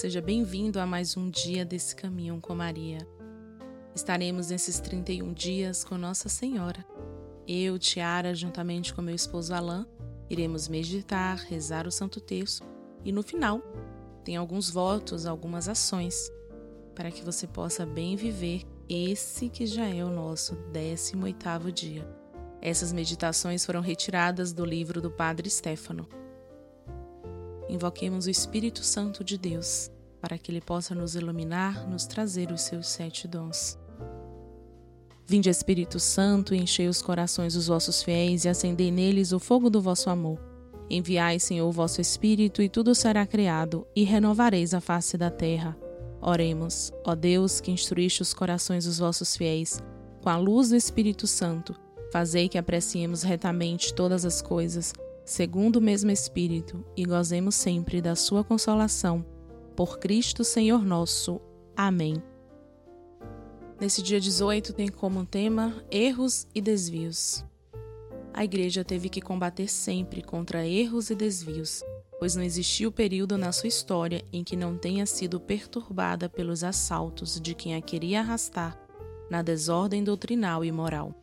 seja 0.00 0.22
bem-vindo 0.22 0.80
a 0.80 0.86
mais 0.86 1.14
um 1.14 1.28
dia 1.28 1.62
desse 1.62 1.94
caminho 1.94 2.40
com 2.40 2.54
Maria. 2.54 3.06
Estaremos 3.94 4.48
nesses 4.48 4.80
31 4.80 5.30
dias 5.34 5.84
com 5.84 5.98
Nossa 5.98 6.26
Senhora. 6.26 6.82
Eu, 7.46 7.78
Tiara, 7.78 8.34
juntamente 8.34 8.94
com 8.94 9.02
meu 9.02 9.14
esposo 9.14 9.52
Alain, 9.52 9.84
iremos 10.30 10.68
meditar, 10.68 11.36
rezar 11.36 11.86
o 11.86 11.92
Santo 11.92 12.18
Terço 12.18 12.62
e 13.04 13.12
no 13.12 13.22
final 13.22 13.60
tem 14.24 14.38
alguns 14.38 14.70
votos, 14.70 15.26
algumas 15.26 15.68
ações 15.68 16.32
para 16.94 17.10
que 17.10 17.22
você 17.22 17.46
possa 17.46 17.84
bem 17.84 18.16
viver 18.16 18.62
esse 18.88 19.50
que 19.50 19.66
já 19.66 19.86
é 19.86 20.02
o 20.02 20.08
nosso 20.08 20.56
18º 20.72 21.70
dia. 21.70 22.08
Essas 22.62 22.90
meditações 22.90 23.66
foram 23.66 23.82
retiradas 23.82 24.50
do 24.50 24.64
livro 24.64 25.02
do 25.02 25.10
Padre 25.10 25.50
Stefano. 25.50 26.08
Invoquemos 27.70 28.26
o 28.26 28.30
Espírito 28.30 28.82
Santo 28.82 29.24
de 29.24 29.38
Deus 29.38 29.90
para 30.20 30.36
que 30.36 30.50
ele 30.52 30.60
possa 30.60 30.94
nos 30.94 31.14
iluminar, 31.14 31.88
nos 31.88 32.06
trazer 32.06 32.52
os 32.52 32.60
seus 32.60 32.88
sete 32.88 33.26
dons. 33.26 33.78
Vinde, 35.26 35.48
Espírito 35.48 35.98
Santo, 35.98 36.54
enchei 36.54 36.88
os 36.88 37.00
corações 37.00 37.54
dos 37.54 37.68
vossos 37.68 38.02
fiéis 38.02 38.44
e 38.44 38.48
acendei 38.48 38.90
neles 38.90 39.32
o 39.32 39.38
fogo 39.38 39.70
do 39.70 39.80
vosso 39.80 40.10
amor. 40.10 40.38
Enviai, 40.90 41.38
Senhor, 41.38 41.68
o 41.68 41.72
vosso 41.72 42.00
Espírito, 42.00 42.60
e 42.60 42.68
tudo 42.68 42.94
será 42.96 43.24
criado, 43.24 43.86
e 43.94 44.02
renovareis 44.02 44.74
a 44.74 44.80
face 44.80 45.16
da 45.16 45.30
terra. 45.30 45.76
Oremos, 46.20 46.92
ó 47.06 47.14
Deus, 47.14 47.60
que 47.60 47.70
instruíste 47.70 48.22
os 48.22 48.34
corações 48.34 48.84
dos 48.84 48.98
vossos 48.98 49.36
fiéis, 49.36 49.80
com 50.20 50.28
a 50.28 50.36
luz 50.36 50.70
do 50.70 50.76
Espírito 50.76 51.28
Santo, 51.28 51.76
fazei 52.12 52.48
que 52.48 52.58
apreciemos 52.58 53.22
retamente 53.22 53.94
todas 53.94 54.24
as 54.24 54.42
coisas, 54.42 54.92
segundo 55.30 55.76
o 55.76 55.80
mesmo 55.80 56.10
Espírito, 56.10 56.84
e 56.96 57.04
gozemos 57.04 57.54
sempre 57.54 58.02
da 58.02 58.16
sua 58.16 58.42
consolação. 58.42 59.24
Por 59.76 60.00
Cristo 60.00 60.42
Senhor 60.42 60.84
nosso. 60.84 61.40
Amém. 61.76 62.20
Nesse 63.80 64.02
dia 64.02 64.20
18 64.20 64.72
tem 64.72 64.88
como 64.88 65.24
tema 65.24 65.84
erros 65.88 66.48
e 66.52 66.60
desvios. 66.60 67.44
A 68.34 68.42
igreja 68.42 68.84
teve 68.84 69.08
que 69.08 69.20
combater 69.20 69.68
sempre 69.68 70.20
contra 70.20 70.66
erros 70.66 71.10
e 71.10 71.14
desvios, 71.14 71.84
pois 72.18 72.34
não 72.34 72.42
existiu 72.42 72.90
período 72.90 73.38
na 73.38 73.52
sua 73.52 73.68
história 73.68 74.24
em 74.32 74.42
que 74.42 74.56
não 74.56 74.76
tenha 74.76 75.06
sido 75.06 75.38
perturbada 75.38 76.28
pelos 76.28 76.64
assaltos 76.64 77.40
de 77.40 77.54
quem 77.54 77.76
a 77.76 77.80
queria 77.80 78.18
arrastar 78.18 78.76
na 79.30 79.42
desordem 79.42 80.02
doutrinal 80.02 80.64
e 80.64 80.72
moral. 80.72 81.14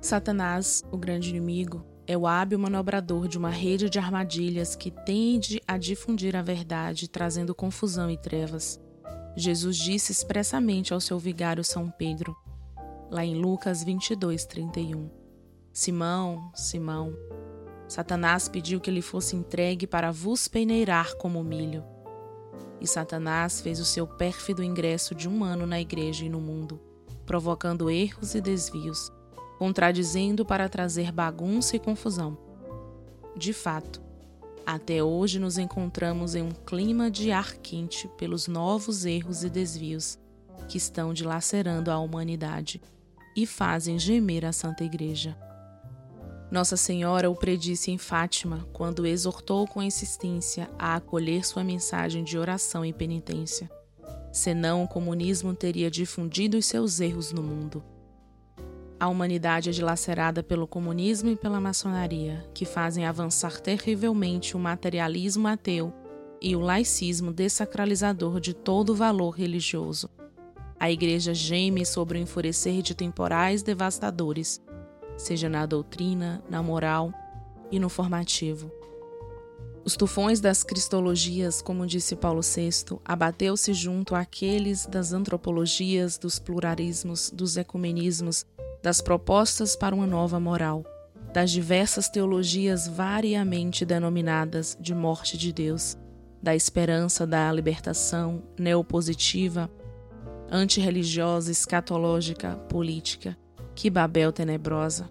Satanás, 0.00 0.84
o 0.92 0.96
grande 0.96 1.30
inimigo, 1.30 1.84
é 2.06 2.16
o 2.16 2.26
hábil 2.26 2.58
manobrador 2.58 3.28
de 3.28 3.38
uma 3.38 3.50
rede 3.50 3.88
de 3.88 3.98
armadilhas 3.98 4.74
que 4.74 4.90
tende 4.90 5.60
a 5.66 5.78
difundir 5.78 6.34
a 6.34 6.42
verdade, 6.42 7.08
trazendo 7.08 7.54
confusão 7.54 8.10
e 8.10 8.16
trevas. 8.16 8.80
Jesus 9.36 9.76
disse 9.76 10.12
expressamente 10.12 10.92
ao 10.92 11.00
seu 11.00 11.18
vigário 11.18 11.64
São 11.64 11.90
Pedro, 11.90 12.36
lá 13.10 13.24
em 13.24 13.34
Lucas 13.34 13.84
22, 13.84 14.44
31. 14.46 15.10
Simão, 15.72 16.50
Simão, 16.54 17.14
Satanás 17.88 18.48
pediu 18.48 18.80
que 18.80 18.90
ele 18.90 19.02
fosse 19.02 19.36
entregue 19.36 19.86
para 19.86 20.10
vos 20.10 20.48
peneirar 20.48 21.16
como 21.16 21.42
milho. 21.42 21.84
E 22.80 22.86
Satanás 22.86 23.60
fez 23.60 23.78
o 23.80 23.84
seu 23.84 24.06
pérfido 24.06 24.62
ingresso 24.62 25.14
de 25.14 25.28
um 25.28 25.44
ano 25.44 25.66
na 25.66 25.80
igreja 25.80 26.24
e 26.24 26.28
no 26.28 26.40
mundo, 26.40 26.80
provocando 27.24 27.88
erros 27.88 28.34
e 28.34 28.40
desvios, 28.40 29.10
contradizendo 29.62 30.44
para 30.44 30.68
trazer 30.68 31.12
bagunça 31.12 31.76
e 31.76 31.78
confusão. 31.78 32.36
De 33.36 33.52
fato, 33.52 34.02
até 34.66 35.04
hoje 35.04 35.38
nos 35.38 35.56
encontramos 35.56 36.34
em 36.34 36.42
um 36.42 36.50
clima 36.50 37.08
de 37.08 37.30
ar 37.30 37.54
quente 37.58 38.08
pelos 38.18 38.48
novos 38.48 39.04
erros 39.04 39.44
e 39.44 39.48
desvios 39.48 40.18
que 40.68 40.76
estão 40.76 41.14
dilacerando 41.14 41.92
a 41.92 41.98
humanidade 42.00 42.82
e 43.36 43.46
fazem 43.46 44.00
gemer 44.00 44.44
a 44.44 44.52
Santa 44.52 44.82
Igreja. 44.82 45.38
Nossa 46.50 46.76
Senhora 46.76 47.30
o 47.30 47.36
predisse 47.36 47.92
em 47.92 47.98
Fátima 47.98 48.66
quando 48.72 49.06
exortou 49.06 49.68
com 49.68 49.80
insistência 49.80 50.68
a 50.76 50.96
acolher 50.96 51.46
sua 51.46 51.62
mensagem 51.62 52.24
de 52.24 52.36
oração 52.36 52.84
e 52.84 52.92
penitência. 52.92 53.70
Senão 54.32 54.82
o 54.82 54.88
comunismo 54.88 55.54
teria 55.54 55.88
difundido 55.88 56.58
os 56.58 56.66
seus 56.66 56.98
erros 56.98 57.32
no 57.32 57.44
mundo. 57.44 57.91
A 59.02 59.08
humanidade 59.08 59.68
é 59.68 59.72
dilacerada 59.72 60.44
pelo 60.44 60.64
comunismo 60.64 61.28
e 61.28 61.34
pela 61.34 61.60
maçonaria, 61.60 62.48
que 62.54 62.64
fazem 62.64 63.04
avançar 63.04 63.58
terrivelmente 63.58 64.56
o 64.56 64.60
materialismo 64.60 65.48
ateu 65.48 65.92
e 66.40 66.54
o 66.54 66.60
laicismo 66.60 67.32
desacralizador 67.32 68.38
de 68.38 68.54
todo 68.54 68.90
o 68.90 68.94
valor 68.94 69.30
religioso. 69.30 70.08
A 70.78 70.88
Igreja 70.88 71.34
geme 71.34 71.84
sobre 71.84 72.16
o 72.16 72.22
enfurecer 72.22 72.80
de 72.80 72.94
temporais 72.94 73.60
devastadores 73.64 74.62
seja 75.16 75.48
na 75.48 75.66
doutrina, 75.66 76.40
na 76.48 76.62
moral 76.62 77.12
e 77.72 77.80
no 77.80 77.88
formativo. 77.88 78.70
Os 79.84 79.96
tufões 79.96 80.40
das 80.40 80.62
cristologias, 80.62 81.60
como 81.60 81.88
disse 81.88 82.14
Paulo 82.14 82.40
VI, 82.40 83.00
abateu-se 83.04 83.74
junto 83.74 84.14
àqueles 84.14 84.86
das 84.86 85.12
antropologias, 85.12 86.16
dos 86.16 86.38
pluralismos, 86.38 87.32
dos 87.34 87.56
ecumenismos, 87.56 88.46
das 88.82 89.00
propostas 89.00 89.76
para 89.76 89.94
uma 89.94 90.06
nova 90.06 90.40
moral, 90.40 90.84
das 91.32 91.50
diversas 91.50 92.08
teologias 92.08 92.88
variamente 92.88 93.84
denominadas 93.84 94.76
de 94.80 94.94
morte 94.94 95.38
de 95.38 95.52
Deus, 95.52 95.96
da 96.42 96.54
esperança 96.54 97.26
da 97.26 97.50
libertação 97.52 98.42
neopositiva, 98.58 99.70
antirreligiosa, 100.50 101.50
escatológica, 101.50 102.56
política, 102.68 103.36
que 103.74 103.88
Babel 103.88 104.32
tenebrosa. 104.32 105.08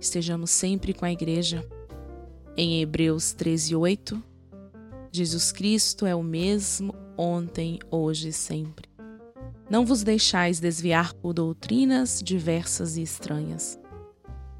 Estejamos 0.00 0.50
sempre 0.50 0.92
com 0.92 1.04
a 1.04 1.12
igreja. 1.12 1.64
Em 2.56 2.80
Hebreus 2.80 3.34
13:8, 3.34 4.22
Jesus 5.12 5.52
Cristo 5.52 6.06
é 6.06 6.14
o 6.14 6.22
mesmo 6.22 6.94
ontem, 7.16 7.78
hoje 7.90 8.28
e 8.28 8.32
sempre. 8.32 8.93
Não 9.68 9.86
vos 9.86 10.02
deixais 10.02 10.60
desviar 10.60 11.14
por 11.14 11.32
doutrinas 11.32 12.20
diversas 12.22 12.96
e 12.96 13.02
estranhas. 13.02 13.78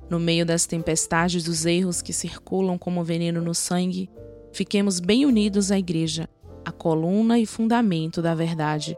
No 0.09 0.19
meio 0.19 0.47
das 0.47 0.67
tempestades 0.67 1.45
dos 1.45 1.67
erros 1.67 2.01
que 2.01 2.13
circulam 2.13 2.79
como 2.79 3.05
veneno 3.05 3.43
no 3.43 3.55
sangue, 3.55 4.11
fiquemos 4.53 5.01
bem 5.01 5.27
unidos 5.27 5.71
à 5.71 5.79
Igreja, 5.79 6.29
a 6.65 6.73
coluna 6.73 7.39
e 7.39 7.47
fundamento 7.47 8.23
da 8.23 8.35
verdade. 8.35 8.97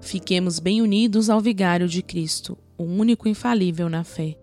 Fiquemos 0.00 0.58
bem 0.58 0.82
unidos 0.82 1.30
ao 1.30 1.40
Vigário 1.40 1.88
de 1.88 2.02
Cristo, 2.02 2.58
o 2.76 2.84
único 2.84 3.28
infalível 3.28 3.88
na 3.88 4.04
fé. 4.04 4.36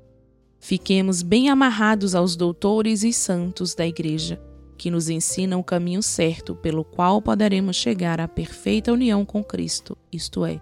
Fiquemos 0.59 1.21
bem 1.21 1.49
amarrados 1.49 2.15
aos 2.15 2.35
doutores 2.35 3.03
e 3.03 3.11
santos 3.11 3.75
da 3.75 3.85
Igreja, 3.85 4.41
que 4.81 4.89
nos 4.89 5.09
ensinam 5.09 5.59
o 5.59 5.63
caminho 5.63 6.01
certo 6.01 6.55
pelo 6.55 6.83
qual 6.83 7.21
poderemos 7.21 7.75
chegar 7.75 8.19
à 8.19 8.27
perfeita 8.27 8.91
união 8.91 9.23
com 9.23 9.43
Cristo, 9.43 9.95
isto 10.11 10.43
é, 10.43 10.59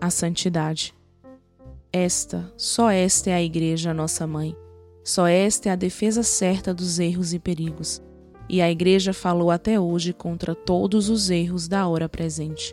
a 0.00 0.08
santidade. 0.08 0.94
Esta, 1.92 2.48
só 2.56 2.90
esta 2.90 3.30
é 3.30 3.34
a 3.34 3.42
Igreja, 3.42 3.92
nossa 3.92 4.24
mãe. 4.24 4.56
Só 5.02 5.26
esta 5.26 5.68
é 5.68 5.72
a 5.72 5.74
defesa 5.74 6.22
certa 6.22 6.72
dos 6.72 7.00
erros 7.00 7.34
e 7.34 7.40
perigos. 7.40 8.00
E 8.48 8.62
a 8.62 8.70
Igreja 8.70 9.12
falou 9.12 9.50
até 9.50 9.80
hoje 9.80 10.12
contra 10.12 10.54
todos 10.54 11.08
os 11.08 11.28
erros 11.28 11.66
da 11.66 11.88
hora 11.88 12.08
presente. 12.08 12.72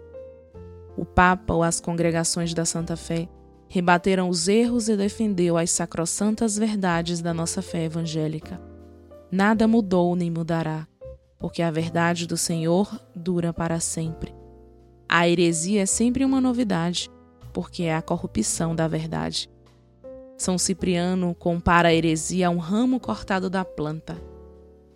O 0.96 1.04
Papa 1.04 1.56
ou 1.56 1.64
as 1.64 1.80
congregações 1.80 2.54
da 2.54 2.66
Santa 2.66 2.96
Fé 2.96 3.28
rebateram 3.68 4.30
os 4.30 4.48
erros 4.48 4.88
e 4.90 4.96
defendeu 4.96 5.58
as 5.58 5.72
sacrossantas 5.72 6.56
verdades 6.56 7.20
da 7.20 7.34
nossa 7.34 7.64
fé 7.64 7.86
evangélica. 7.86 8.62
Nada 9.36 9.68
mudou 9.68 10.16
nem 10.16 10.30
mudará, 10.30 10.88
porque 11.44 11.62
a 11.62 11.70
verdade 11.70 12.26
do 12.26 12.38
Senhor 12.38 12.90
dura 13.14 13.52
para 13.52 13.82
sempre. 13.82 14.34
A 15.10 15.28
heresia 15.28 15.82
é 15.82 15.86
sempre 15.86 16.24
uma 16.24 16.40
novidade, 16.40 17.12
porque 17.52 17.84
é 17.84 17.94
a 17.94 18.02
corrupção 18.02 18.74
da 18.74 18.88
verdade. 18.88 19.50
São 20.38 20.58
Cipriano 20.58 21.36
compara 21.36 21.90
a 21.90 21.94
heresia 21.94 22.48
a 22.48 22.50
um 22.50 22.60
ramo 22.60 22.98
cortado 22.98 23.50
da 23.50 23.66
planta. 23.66 24.16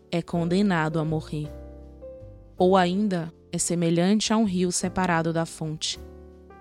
É 0.09 0.21
condenado 0.21 1.01
a 1.01 1.03
morrer. 1.03 1.51
Ou 2.57 2.77
ainda, 2.77 3.29
é 3.51 3.57
semelhante 3.57 4.31
a 4.31 4.37
um 4.37 4.45
rio 4.45 4.71
separado 4.71 5.33
da 5.33 5.45
fonte 5.45 5.99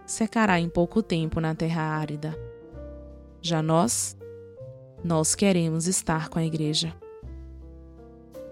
secará 0.07 0.61
em 0.61 0.69
pouco 0.69 1.03
tempo 1.03 1.41
na 1.41 1.55
terra 1.55 1.83
árida. 1.83 2.39
Já 3.43 3.61
nós, 3.61 4.17
nós 5.05 5.35
queremos 5.35 5.87
estar 5.87 6.29
com 6.29 6.39
a 6.39 6.45
igreja. 6.45 6.95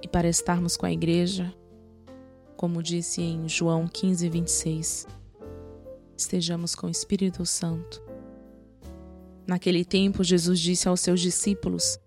E 0.05 0.07
para 0.07 0.29
estarmos 0.29 0.77
com 0.77 0.85
a 0.85 0.93
igreja, 0.93 1.51
como 2.59 2.83
disse 2.83 3.23
em 3.23 3.49
João 3.49 3.89
15, 3.89 4.29
26, 4.29 5.07
estejamos 6.15 6.75
com 6.75 6.89
o 6.89 6.91
Espírito 6.91 7.47
Santo. 7.47 8.03
Naquele 9.47 9.83
tempo, 9.83 10.23
Jesus 10.23 10.61
disse 10.61 10.87
aos 10.87 11.01
seus 11.01 11.23
discípulos: 11.23 11.99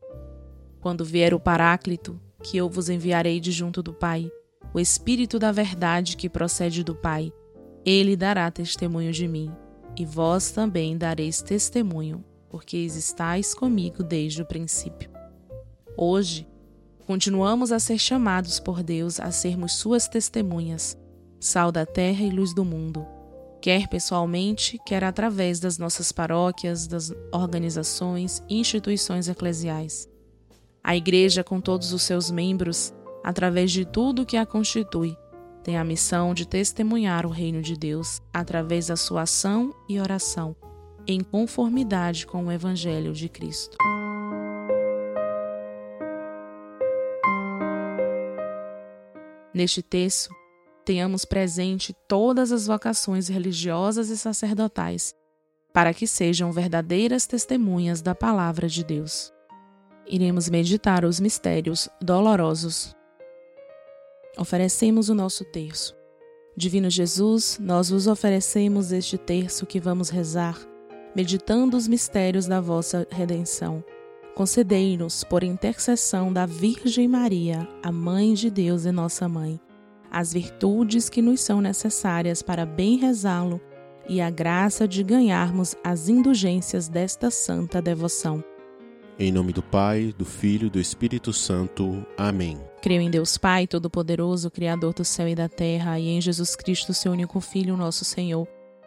Quando 0.79 1.03
vier 1.03 1.33
o 1.33 1.39
Paráclito, 1.39 2.21
que 2.43 2.55
eu 2.55 2.69
vos 2.69 2.87
enviarei 2.87 3.39
de 3.39 3.51
junto 3.51 3.81
do 3.81 3.95
Pai, 3.95 4.31
o 4.71 4.79
Espírito 4.79 5.39
da 5.39 5.51
Verdade 5.51 6.15
que 6.15 6.29
procede 6.29 6.83
do 6.83 6.93
Pai. 6.93 7.33
Ele 7.83 8.15
dará 8.15 8.51
testemunho 8.51 9.11
de 9.11 9.27
mim, 9.27 9.51
e 9.97 10.05
vós 10.05 10.51
também 10.51 10.95
dareis 10.95 11.41
testemunho, 11.41 12.23
porque 12.47 12.77
estáis 12.77 13.55
comigo 13.55 14.03
desde 14.03 14.43
o 14.43 14.45
princípio. 14.45 15.09
Hoje, 15.97 16.47
continuamos 17.07 17.71
a 17.71 17.79
ser 17.79 17.97
chamados 17.97 18.59
por 18.59 18.83
Deus 18.83 19.17
a 19.17 19.31
sermos 19.31 19.77
Suas 19.77 20.09
testemunhas, 20.09 20.97
sal 21.39 21.71
da 21.71 21.85
terra 21.85 22.25
e 22.25 22.29
luz 22.29 22.53
do 22.53 22.65
mundo, 22.65 23.07
quer 23.61 23.87
pessoalmente, 23.87 24.77
quer 24.85 25.05
através 25.05 25.57
das 25.57 25.77
nossas 25.77 26.11
paróquias, 26.11 26.85
das 26.85 27.13
organizações 27.31 28.43
e 28.49 28.59
instituições 28.59 29.29
eclesiais. 29.29 30.05
A 30.83 30.97
Igreja, 30.97 31.45
com 31.45 31.61
todos 31.61 31.93
os 31.93 32.03
seus 32.03 32.29
membros, 32.29 32.93
através 33.23 33.71
de 33.71 33.85
tudo 33.85 34.25
que 34.25 34.35
a 34.35 34.45
constitui, 34.45 35.15
tem 35.63 35.77
a 35.77 35.85
missão 35.85 36.33
de 36.33 36.45
testemunhar 36.45 37.25
o 37.25 37.29
reino 37.29 37.61
de 37.61 37.77
Deus 37.77 38.21
através 38.33 38.87
da 38.87 38.97
sua 38.97 39.21
ação 39.21 39.73
e 39.87 39.97
oração, 39.97 40.57
em 41.07 41.21
conformidade 41.21 42.27
com 42.27 42.47
o 42.47 42.51
Evangelho 42.51 43.13
de 43.13 43.29
Cristo. 43.29 43.77
Neste 49.57 49.81
texto, 49.81 50.29
tenhamos 50.85 51.25
presente 51.25 51.91
todas 52.07 52.51
as 52.51 52.67
vocações 52.67 53.27
religiosas 53.27 54.09
e 54.09 54.15
sacerdotais, 54.15 55.15
para 55.73 55.95
que 55.95 56.05
sejam 56.05 56.51
verdadeiras 56.51 57.25
testemunhas 57.25 57.99
da 57.99 58.13
palavra 58.13 58.69
de 58.69 58.83
Deus. 58.83 59.33
Iremos 60.05 60.47
meditar 60.47 61.03
os 61.03 61.19
mistérios 61.19 61.89
dolorosos. 61.99 62.95
Oferecemos 64.37 65.09
o 65.09 65.15
nosso 65.15 65.43
terço. 65.43 65.95
Divino 66.55 66.87
Jesus, 66.87 67.57
nós 67.59 67.89
vos 67.89 68.05
oferecemos 68.05 68.91
este 68.91 69.17
terço 69.17 69.65
que 69.65 69.79
vamos 69.79 70.09
rezar, 70.09 70.55
meditando 71.15 71.75
os 71.75 71.87
mistérios 71.87 72.45
da 72.45 72.61
vossa 72.61 73.07
redenção. 73.09 73.83
Concedei-nos, 74.37 75.23
por 75.23 75.43
intercessão 75.43 76.31
da 76.31 76.45
Virgem 76.45 77.07
Maria, 77.07 77.67
a 77.81 77.91
Mãe 77.91 78.35
de 78.35 78.51
Deus 78.51 78.85
e 78.85 78.91
nossa 78.91 79.27
Mãe, 79.27 79.59
as 80.11 80.31
virtudes 80.31 81.09
que 81.09 81.23
nos 81.23 81.41
são 81.41 81.59
necessárias 81.59 82.43
para 82.43 82.63
bem 82.63 82.99
rezá-lo 82.99 83.59
e 84.07 84.21
a 84.21 84.29
graça 84.29 84.87
de 84.87 85.01
ganharmos 85.01 85.75
as 85.83 86.07
indulgências 86.07 86.87
desta 86.87 87.31
santa 87.31 87.81
devoção. 87.81 88.43
Em 89.17 89.31
nome 89.31 89.51
do 89.51 89.63
Pai, 89.63 90.13
do 90.15 90.23
Filho 90.23 90.67
e 90.67 90.69
do 90.69 90.79
Espírito 90.79 91.33
Santo. 91.33 92.05
Amém. 92.15 92.59
Creio 92.79 93.01
em 93.01 93.09
Deus 93.09 93.39
Pai, 93.39 93.65
Todo-Poderoso, 93.65 94.51
Criador 94.51 94.93
do 94.93 95.03
céu 95.03 95.27
e 95.27 95.33
da 95.33 95.49
terra, 95.49 95.99
e 95.99 96.09
em 96.09 96.21
Jesus 96.21 96.55
Cristo, 96.55 96.93
seu 96.93 97.11
único 97.11 97.41
Filho, 97.41 97.75
nosso 97.75 98.05
Senhor, 98.05 98.47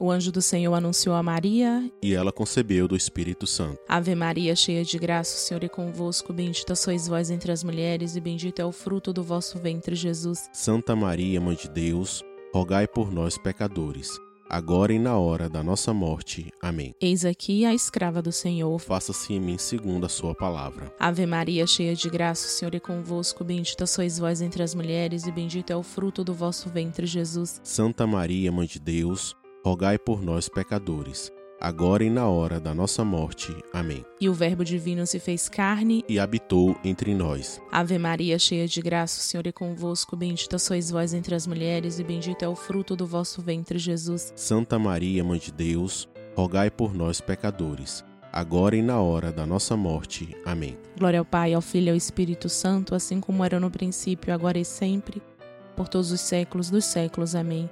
O 0.00 0.12
anjo 0.12 0.30
do 0.30 0.40
Senhor 0.40 0.72
anunciou 0.72 1.16
a 1.16 1.22
Maria, 1.24 1.90
e 2.00 2.14
ela 2.14 2.30
concebeu 2.30 2.86
do 2.86 2.94
Espírito 2.94 3.48
Santo. 3.48 3.80
Ave 3.88 4.14
Maria, 4.14 4.54
cheia 4.54 4.84
de 4.84 4.96
graça, 4.96 5.36
o 5.36 5.40
Senhor 5.40 5.64
é 5.64 5.68
convosco, 5.68 6.32
bendita 6.32 6.76
sois 6.76 7.08
vós 7.08 7.30
entre 7.30 7.50
as 7.50 7.64
mulheres, 7.64 8.14
e 8.14 8.20
bendito 8.20 8.60
é 8.60 8.64
o 8.64 8.70
fruto 8.70 9.12
do 9.12 9.24
vosso 9.24 9.58
ventre, 9.58 9.96
Jesus. 9.96 10.48
Santa 10.52 10.94
Maria, 10.94 11.40
mãe 11.40 11.56
de 11.56 11.68
Deus, 11.68 12.22
rogai 12.54 12.86
por 12.86 13.12
nós 13.12 13.36
pecadores 13.36 14.16
agora 14.48 14.92
e 14.92 14.98
na 14.98 15.18
hora 15.18 15.48
da 15.48 15.62
nossa 15.62 15.92
morte. 15.92 16.50
Amém. 16.60 16.94
Eis 17.00 17.24
aqui 17.24 17.66
a 17.66 17.74
escrava 17.74 18.22
do 18.22 18.32
Senhor. 18.32 18.78
Faça-se 18.78 19.34
em 19.34 19.40
mim 19.40 19.58
segundo 19.58 20.06
a 20.06 20.08
sua 20.08 20.34
palavra. 20.34 20.90
Ave 20.98 21.26
Maria, 21.26 21.66
cheia 21.66 21.94
de 21.94 22.08
graça, 22.08 22.46
o 22.46 22.50
Senhor 22.50 22.74
é 22.74 22.80
convosco, 22.80 23.44
bendita 23.44 23.86
sois 23.86 24.18
vós 24.18 24.40
entre 24.40 24.62
as 24.62 24.74
mulheres 24.74 25.26
e 25.26 25.32
bendito 25.32 25.70
é 25.70 25.76
o 25.76 25.82
fruto 25.82 26.24
do 26.24 26.32
vosso 26.32 26.70
ventre, 26.70 27.06
Jesus. 27.06 27.60
Santa 27.62 28.06
Maria, 28.06 28.50
mãe 28.50 28.66
de 28.66 28.78
Deus, 28.78 29.36
rogai 29.68 29.98
por 29.98 30.22
nós 30.22 30.48
pecadores 30.48 31.30
agora 31.60 32.02
e 32.04 32.08
na 32.08 32.26
hora 32.26 32.58
da 32.58 32.72
nossa 32.72 33.04
morte. 33.04 33.54
Amém. 33.72 34.04
E 34.20 34.28
o 34.28 34.32
Verbo 34.32 34.64
divino 34.64 35.04
se 35.06 35.18
fez 35.18 35.48
carne 35.48 36.04
e 36.08 36.18
habitou 36.18 36.74
entre 36.84 37.14
nós. 37.14 37.60
Ave 37.70 37.98
Maria, 37.98 38.38
cheia 38.38 38.66
de 38.66 38.80
graça, 38.80 39.20
o 39.20 39.24
Senhor 39.24 39.46
é 39.46 39.52
convosco, 39.52 40.16
bendita 40.16 40.58
sois 40.58 40.90
vós 40.90 41.12
entre 41.12 41.34
as 41.34 41.46
mulheres 41.48 41.98
e 41.98 42.04
bendito 42.04 42.44
é 42.44 42.48
o 42.48 42.54
fruto 42.54 42.96
do 42.96 43.06
vosso 43.06 43.42
ventre, 43.42 43.76
Jesus. 43.78 44.32
Santa 44.36 44.78
Maria, 44.78 45.22
mãe 45.24 45.38
de 45.38 45.52
Deus, 45.52 46.08
rogai 46.34 46.70
por 46.70 46.94
nós 46.94 47.20
pecadores, 47.20 48.04
agora 48.32 48.76
e 48.76 48.80
na 48.80 49.00
hora 49.00 49.30
da 49.32 49.44
nossa 49.44 49.76
morte. 49.76 50.34
Amém. 50.46 50.78
Glória 50.96 51.18
ao 51.18 51.24
Pai, 51.26 51.52
ao 51.52 51.60
Filho 51.60 51.88
e 51.88 51.90
ao 51.90 51.96
Espírito 51.96 52.48
Santo, 52.48 52.94
assim 52.94 53.20
como 53.20 53.44
era 53.44 53.60
no 53.60 53.70
princípio, 53.70 54.32
agora 54.32 54.58
e 54.58 54.64
sempre, 54.64 55.20
por 55.76 55.88
todos 55.88 56.12
os 56.12 56.20
séculos 56.20 56.70
dos 56.70 56.84
séculos. 56.84 57.34
Amém. 57.34 57.68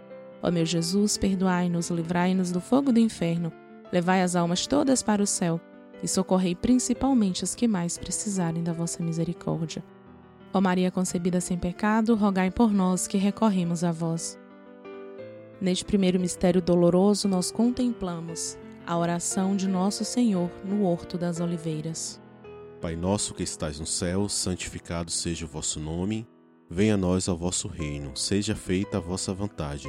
Ó 0.47 0.51
meu 0.51 0.65
Jesus, 0.65 1.17
perdoai-nos, 1.19 1.91
livrai-nos 1.91 2.53
do 2.53 2.61
fogo 2.61 2.93
do 2.93 3.01
inferno 3.01 3.53
Levai 3.93 4.23
as 4.23 4.35
almas 4.35 4.67
todas 4.67 5.03
para 5.03 5.23
o 5.23 5.27
céu 5.27 5.61
e 6.03 6.09
socorrei 6.09 6.55
principalmente 6.55 7.45
as 7.45 7.55
que 7.55 7.67
mais 7.67 7.97
precisarem 7.97 8.63
da 8.63 8.73
vossa 8.73 9.03
misericórdia. 9.03 9.83
Ó 10.53 10.61
Maria 10.61 10.91
concebida 10.91 11.41
sem 11.41 11.57
pecado, 11.57 12.15
rogai 12.15 12.51
por 12.51 12.73
nós 12.73 13.07
que 13.07 13.17
recorremos 13.17 13.85
a 13.85 13.93
vós. 13.93 14.39
Neste 15.61 15.85
primeiro 15.85 16.21
mistério 16.21 16.61
doloroso, 16.61 17.29
nós 17.29 17.51
contemplamos 17.51 18.59
a 18.87 18.97
oração 18.99 19.57
de 19.57 19.67
nosso 19.67 20.05
Senhor 20.05 20.51
no 20.65 20.85
Horto 20.85 21.17
das 21.17 21.41
Oliveiras. 21.41 22.21
Pai 22.81 22.95
nosso 22.95 23.33
que 23.33 23.43
estais 23.43 23.81
no 23.81 23.87
céu, 23.87 24.29
santificado 24.29 25.11
seja 25.11 25.47
o 25.47 25.49
vosso 25.49 25.81
nome. 25.81 26.27
Venha 26.69 26.95
a 26.95 26.99
nós 26.99 27.27
o 27.27 27.37
vosso 27.37 27.69
reino, 27.69 28.15
seja 28.15 28.55
feita 28.55 28.99
a 28.99 29.01
vossa 29.01 29.33
vontade 29.33 29.89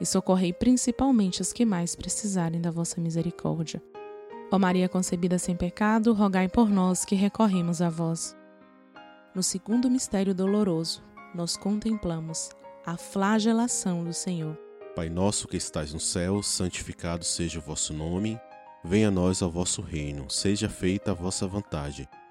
e 0.00 0.06
socorrei 0.06 0.52
principalmente 0.52 1.42
as 1.42 1.52
que 1.52 1.64
mais 1.64 1.94
precisarem 1.94 2.60
da 2.60 2.70
vossa 2.70 3.00
misericórdia. 3.00 3.82
Ó 4.50 4.58
Maria 4.58 4.88
concebida 4.88 5.38
sem 5.38 5.56
pecado, 5.56 6.12
rogai 6.12 6.48
por 6.48 6.68
nós 6.68 7.04
que 7.04 7.14
recorremos 7.14 7.82
a 7.82 7.88
vós. 7.88 8.36
No 9.34 9.42
segundo 9.42 9.90
mistério 9.90 10.34
doloroso, 10.34 11.02
nós 11.34 11.56
contemplamos 11.56 12.50
a 12.84 12.96
flagelação 12.96 14.04
do 14.04 14.12
Senhor. 14.12 14.56
Pai 14.94 15.10
nosso 15.10 15.48
que 15.48 15.56
estais 15.56 15.92
no 15.92 16.00
céu, 16.00 16.42
santificado 16.42 17.24
seja 17.24 17.58
o 17.58 17.62
vosso 17.62 17.92
nome. 17.92 18.40
Venha 18.82 19.08
a 19.08 19.10
nós 19.10 19.42
ao 19.42 19.50
vosso 19.50 19.82
reino, 19.82 20.30
seja 20.30 20.68
feita 20.68 21.10
a 21.10 21.14
vossa 21.14 21.46
vontade, 21.46 22.08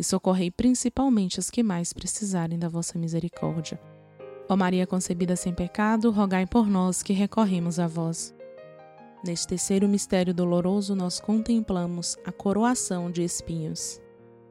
e 0.00 0.02
socorrei 0.02 0.50
principalmente 0.50 1.38
as 1.38 1.50
que 1.50 1.62
mais 1.62 1.92
precisarem 1.92 2.58
da 2.58 2.70
vossa 2.70 2.98
misericórdia. 2.98 3.78
Ó 4.48 4.56
Maria 4.56 4.86
concebida 4.86 5.36
sem 5.36 5.52
pecado, 5.52 6.10
rogai 6.10 6.46
por 6.46 6.66
nós 6.66 7.02
que 7.02 7.12
recorremos 7.12 7.78
a 7.78 7.86
vós. 7.86 8.34
Neste 9.22 9.48
terceiro 9.48 9.86
mistério 9.86 10.32
doloroso, 10.32 10.96
nós 10.96 11.20
contemplamos 11.20 12.16
a 12.24 12.32
coroação 12.32 13.10
de 13.10 13.22
espinhos. 13.22 14.00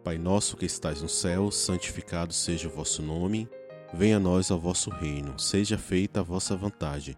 Pai 0.03 0.19
nosso 0.19 0.55
que 0.55 0.67
estais 0.67 1.01
no 1.01 1.09
céu, 1.09 1.49
santificado 1.49 2.31
seja 2.31 2.67
o 2.67 2.71
vosso 2.71 3.01
nome. 3.01 3.49
Venha 3.91 4.17
a 4.17 4.19
nós 4.19 4.51
ao 4.51 4.59
vosso 4.59 4.91
reino, 4.91 5.39
seja 5.39 5.79
feita 5.79 6.19
a 6.19 6.23
vossa 6.23 6.55
vontade, 6.55 7.17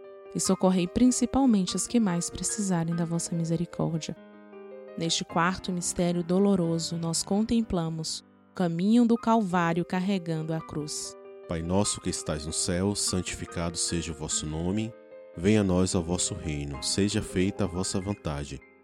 e 0.33 0.39
socorrei 0.39 0.87
principalmente 0.87 1.75
as 1.75 1.87
que 1.87 1.99
mais 1.99 2.29
precisarem 2.29 2.95
da 2.95 3.05
vossa 3.05 3.35
misericórdia. 3.35 4.15
Neste 4.97 5.23
quarto 5.23 5.71
mistério 5.71 6.23
doloroso, 6.23 6.97
nós 6.97 7.23
contemplamos 7.23 8.23
o 8.51 8.55
caminho 8.55 9.05
do 9.05 9.15
Calvário 9.15 9.85
carregando 9.85 10.53
a 10.53 10.59
cruz. 10.59 11.15
Pai 11.47 11.61
nosso 11.61 12.01
que 12.01 12.09
estais 12.09 12.45
no 12.45 12.53
céu, 12.53 12.95
santificado 12.95 13.77
seja 13.77 14.11
o 14.11 14.15
vosso 14.15 14.45
nome. 14.45 14.93
Venha 15.35 15.61
a 15.61 15.63
nós 15.63 15.95
o 15.95 16.01
vosso 16.01 16.33
reino, 16.33 16.83
seja 16.83 17.21
feita 17.21 17.63
a 17.63 17.67
vossa 17.67 17.99
vontade 17.99 18.59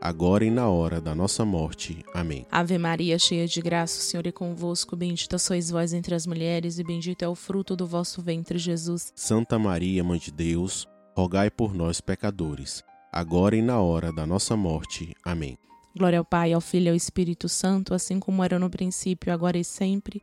agora 0.00 0.44
e 0.44 0.50
na 0.50 0.68
hora 0.68 1.00
da 1.00 1.14
nossa 1.14 1.44
morte. 1.44 2.04
Amém. 2.14 2.46
Ave 2.50 2.78
Maria, 2.78 3.18
cheia 3.18 3.46
de 3.46 3.60
graça, 3.60 3.98
o 3.98 4.02
Senhor 4.02 4.26
é 4.26 4.32
convosco, 4.32 4.96
bendita 4.96 5.38
sois 5.38 5.70
vós 5.70 5.92
entre 5.92 6.14
as 6.14 6.26
mulheres 6.26 6.78
e 6.78 6.84
bendito 6.84 7.22
é 7.22 7.28
o 7.28 7.34
fruto 7.34 7.76
do 7.76 7.86
vosso 7.86 8.22
ventre, 8.22 8.58
Jesus. 8.58 9.12
Santa 9.14 9.58
Maria, 9.58 10.02
mãe 10.04 10.18
de 10.18 10.30
Deus, 10.30 10.86
rogai 11.16 11.50
por 11.50 11.74
nós 11.74 12.00
pecadores, 12.00 12.82
agora 13.12 13.56
e 13.56 13.62
na 13.62 13.80
hora 13.80 14.12
da 14.12 14.26
nossa 14.26 14.56
morte. 14.56 15.14
Amém. 15.24 15.58
Glória 15.96 16.18
ao 16.18 16.24
Pai, 16.24 16.52
ao 16.52 16.60
Filho 16.60 16.86
e 16.86 16.90
ao 16.90 16.94
Espírito 16.94 17.48
Santo, 17.48 17.92
assim 17.92 18.20
como 18.20 18.44
era 18.44 18.58
no 18.58 18.70
princípio, 18.70 19.32
agora 19.32 19.58
e 19.58 19.64
sempre, 19.64 20.22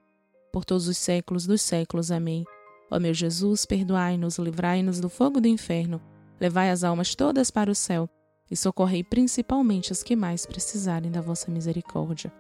por 0.54 0.64
todos 0.64 0.88
os 0.88 0.98
séculos 0.98 1.46
dos 1.46 1.62
séculos. 1.62 2.12
Amém. 2.12 2.46
Ó 2.90 3.00
meu 3.00 3.14
Jesus, 3.14 3.66
perdoai-nos, 3.66 4.38
livrai-nos 4.38 5.00
do 5.00 5.10
fogo 5.10 5.42
do 5.42 5.48
inferno, 5.48 6.00
levai 6.40 6.70
as 6.70 6.84
almas 6.84 7.16
todas 7.16 7.50
para 7.50 7.72
o 7.72 7.76
céu 7.76 8.10
e 8.50 8.56
socorrei 8.56 9.04
principalmente 9.04 9.92
as 9.92 10.04
que 10.04 10.16
mais 10.16 10.46
precisarem 10.46 11.12
da 11.12 11.22
vossa 11.22 11.52
misericórdia. 11.52 12.32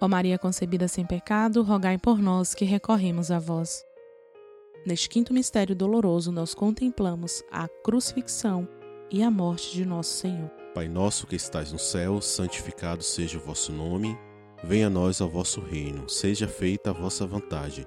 Ó 0.00 0.08
Maria 0.08 0.38
concebida 0.38 0.88
sem 0.88 1.06
pecado, 1.06 1.62
rogai 1.62 1.98
por 1.98 2.18
nós 2.18 2.54
que 2.54 2.64
recorremos 2.64 3.30
a 3.30 3.38
vós. 3.38 3.84
Neste 4.86 5.08
quinto 5.08 5.32
mistério 5.32 5.74
doloroso, 5.74 6.30
nós 6.30 6.54
contemplamos 6.54 7.42
a 7.50 7.66
crucifixão 7.68 8.68
e 9.10 9.22
a 9.22 9.30
morte 9.30 9.72
de 9.72 9.84
nosso 9.84 10.18
Senhor. 10.18 10.50
Pai 10.74 10.88
nosso 10.88 11.26
que 11.26 11.36
estais 11.36 11.72
no 11.72 11.78
céu, 11.78 12.20
santificado 12.20 13.02
seja 13.02 13.38
o 13.38 13.40
vosso 13.40 13.72
nome. 13.72 14.18
Venha 14.62 14.88
a 14.88 14.90
nós 14.90 15.20
ao 15.20 15.28
vosso 15.28 15.60
reino. 15.60 16.08
Seja 16.08 16.48
feita 16.48 16.90
a 16.90 16.92
vossa 16.92 17.26
vontade, 17.26 17.86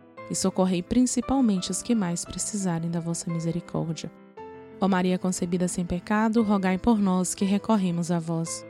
e 0.29 0.35
socorrei 0.35 0.81
principalmente 0.81 1.71
os 1.71 1.81
que 1.81 1.95
mais 1.95 2.23
precisarem 2.23 2.89
da 2.89 2.99
vossa 2.99 3.31
misericórdia. 3.31 4.11
Ó 4.79 4.87
Maria 4.87 5.19
concebida 5.19 5.67
sem 5.67 5.85
pecado, 5.85 6.41
rogai 6.41 6.77
por 6.77 6.97
nós 6.97 7.35
que 7.35 7.45
recorremos 7.45 8.09
a 8.11 8.19
vós. 8.19 8.65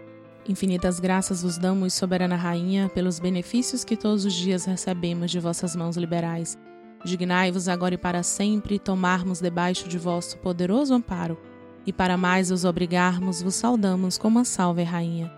Infinitas 0.47 0.99
graças 0.99 1.43
vos 1.43 1.57
damos, 1.57 1.93
soberana 1.93 2.35
rainha, 2.35 2.89
pelos 2.89 3.19
benefícios 3.19 3.83
que 3.83 3.95
todos 3.95 4.25
os 4.25 4.33
dias 4.33 4.65
recebemos 4.65 5.31
de 5.31 5.39
vossas 5.39 5.75
mãos 5.75 5.95
liberais. 5.95 6.57
Dignai-vos 7.05 7.67
agora 7.67 7.95
e 7.95 7.97
para 7.97 8.23
sempre 8.23 8.77
tomarmos 8.77 9.39
debaixo 9.39 9.87
de 9.87 9.97
vosso 9.97 10.37
poderoso 10.39 10.93
amparo, 10.93 11.37
e 11.85 11.93
para 11.93 12.17
mais 12.17 12.51
os 12.51 12.65
obrigarmos, 12.65 13.41
vos 13.41 13.55
saudamos 13.55 14.17
como 14.17 14.39
a 14.39 14.43
salve 14.43 14.83
rainha. 14.83 15.31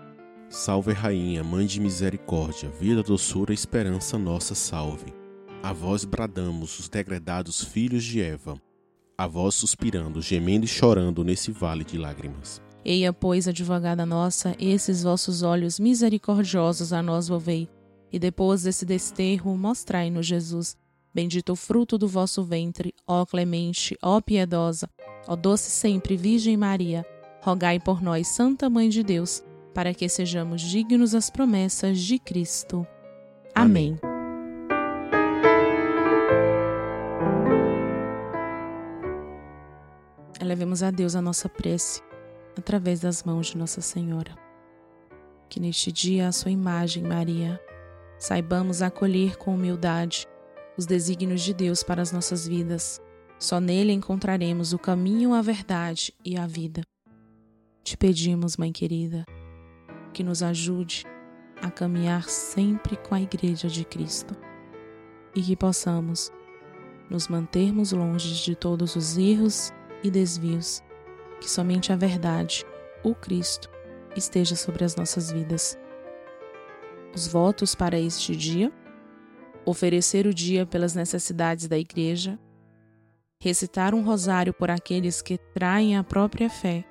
Salve 0.48 0.92
rainha, 0.92 1.42
mãe 1.42 1.66
de 1.66 1.80
misericórdia, 1.80 2.68
vida, 2.68 3.02
doçura 3.02 3.52
e 3.52 3.54
esperança 3.54 4.18
nossa 4.18 4.54
salve. 4.54 5.23
A 5.64 5.72
vós 5.72 6.04
bradamos 6.04 6.78
os 6.78 6.90
degredados 6.90 7.64
filhos 7.64 8.04
de 8.04 8.20
Eva, 8.20 8.60
a 9.16 9.26
vós 9.26 9.54
suspirando, 9.54 10.20
gemendo 10.20 10.66
e 10.66 10.68
chorando 10.68 11.24
nesse 11.24 11.50
vale 11.50 11.84
de 11.84 11.96
lágrimas. 11.96 12.60
Eia, 12.84 13.14
pois, 13.14 13.48
advogada 13.48 14.04
nossa, 14.04 14.54
esses 14.60 15.02
vossos 15.02 15.42
olhos 15.42 15.80
misericordiosos 15.80 16.92
a 16.92 17.02
nós 17.02 17.28
volvei, 17.28 17.66
e 18.12 18.18
depois 18.18 18.64
desse 18.64 18.84
desterro 18.84 19.56
mostrai-nos 19.56 20.26
Jesus. 20.26 20.76
Bendito 21.14 21.54
o 21.54 21.56
fruto 21.56 21.96
do 21.96 22.06
vosso 22.06 22.44
ventre, 22.44 22.92
ó 23.06 23.24
clemente, 23.24 23.96
ó 24.02 24.20
piedosa, 24.20 24.86
ó 25.26 25.34
doce 25.34 25.70
sempre 25.70 26.14
Virgem 26.14 26.58
Maria, 26.58 27.06
rogai 27.40 27.80
por 27.80 28.02
nós, 28.02 28.28
Santa 28.28 28.68
Mãe 28.68 28.90
de 28.90 29.02
Deus, 29.02 29.42
para 29.72 29.94
que 29.94 30.10
sejamos 30.10 30.60
dignos 30.60 31.12
das 31.12 31.30
promessas 31.30 31.98
de 32.00 32.18
Cristo. 32.18 32.86
Amém. 33.54 33.96
Amém. 34.02 34.13
Elevemos 40.54 40.84
a 40.84 40.92
Deus 40.92 41.16
a 41.16 41.20
nossa 41.20 41.48
prece 41.48 42.00
através 42.56 43.00
das 43.00 43.24
mãos 43.24 43.48
de 43.48 43.58
Nossa 43.58 43.80
Senhora. 43.80 44.38
Que 45.48 45.58
neste 45.58 45.90
dia, 45.90 46.28
a 46.28 46.32
sua 46.32 46.52
imagem, 46.52 47.02
Maria, 47.02 47.60
saibamos 48.20 48.80
acolher 48.80 49.36
com 49.36 49.52
humildade 49.52 50.28
os 50.78 50.86
desígnios 50.86 51.42
de 51.42 51.52
Deus 51.52 51.82
para 51.82 52.00
as 52.00 52.12
nossas 52.12 52.46
vidas, 52.46 53.02
Só 53.36 53.58
nele 53.58 53.92
encontraremos 53.92 54.72
o 54.72 54.78
caminho, 54.78 55.34
a 55.34 55.42
verdade 55.42 56.14
e 56.24 56.36
a 56.36 56.46
vida. 56.46 56.82
Te 57.82 57.96
pedimos, 57.96 58.56
Mãe 58.56 58.70
querida, 58.70 59.24
que 60.12 60.22
nos 60.22 60.40
ajude 60.40 61.04
a 61.60 61.68
caminhar 61.68 62.28
sempre 62.28 62.96
com 62.96 63.12
a 63.12 63.20
Igreja 63.20 63.66
de 63.66 63.84
Cristo 63.84 64.36
e 65.34 65.42
que 65.42 65.56
possamos 65.56 66.30
nos 67.10 67.26
mantermos 67.26 67.90
longe 67.90 68.40
de 68.44 68.54
todos 68.54 68.94
os 68.94 69.18
erros 69.18 69.72
e 70.04 70.10
desvios, 70.10 70.82
que 71.40 71.50
somente 71.50 71.92
a 71.92 71.96
verdade, 71.96 72.64
o 73.02 73.14
Cristo, 73.14 73.70
esteja 74.14 74.54
sobre 74.54 74.84
as 74.84 74.94
nossas 74.94 75.32
vidas. 75.32 75.78
Os 77.14 77.26
votos 77.26 77.74
para 77.74 77.98
este 77.98 78.36
dia: 78.36 78.70
oferecer 79.64 80.26
o 80.26 80.34
dia 80.34 80.66
pelas 80.66 80.94
necessidades 80.94 81.66
da 81.66 81.78
Igreja, 81.78 82.38
recitar 83.40 83.94
um 83.94 84.04
rosário 84.04 84.52
por 84.52 84.70
aqueles 84.70 85.22
que 85.22 85.38
traem 85.38 85.96
a 85.96 86.04
própria 86.04 86.50
fé 86.50 86.84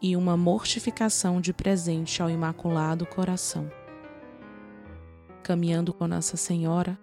e 0.00 0.16
uma 0.16 0.36
mortificação 0.36 1.40
de 1.40 1.52
presente 1.52 2.22
ao 2.22 2.30
Imaculado 2.30 3.04
Coração. 3.04 3.70
Caminhando 5.42 5.92
com 5.92 6.06
Nossa 6.06 6.36
Senhora, 6.36 6.98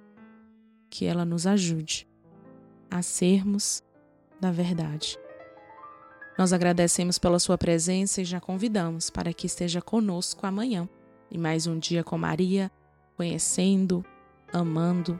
que 0.89 1.05
ela 1.05 1.25
nos 1.25 1.45
ajude 1.45 2.07
a 2.89 3.01
sermos 3.01 3.83
da 4.39 4.51
verdade. 4.51 5.17
Nós 6.37 6.51
agradecemos 6.51 7.17
pela 7.17 7.39
sua 7.39 7.57
presença 7.57 8.21
e 8.21 8.25
já 8.25 8.41
convidamos 8.41 9.09
para 9.09 9.33
que 9.33 9.47
esteja 9.47 9.81
conosco 9.81 10.45
amanhã 10.45 10.87
e 11.31 11.37
mais 11.37 11.65
um 11.65 11.79
dia 11.79 12.03
com 12.03 12.17
Maria, 12.17 12.71
conhecendo, 13.15 14.03
amando 14.51 15.19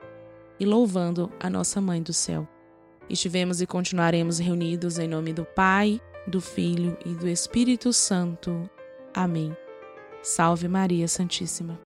e 0.60 0.65
louvando 0.65 1.32
a 1.39 1.49
nossa 1.49 1.80
Mãe 1.82 2.01
do 2.01 2.13
céu. 2.13 2.47
Estivemos 3.10 3.62
e 3.62 3.67
continuaremos 3.67 4.39
reunidos 4.39 4.97
em 4.97 5.08
nome 5.08 5.32
do 5.32 5.45
Pai, 5.45 6.01
do 6.28 6.41
Filho 6.41 6.97
e 7.06 7.10
do 7.10 7.28
Espírito 7.28 7.93
Santo. 7.93 8.69
Amém. 9.13 9.56
Salve 10.21 10.67
Maria 10.67 11.08
Santíssima. 11.08 11.85